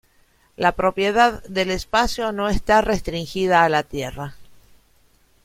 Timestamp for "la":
0.57-0.71, 3.69-3.83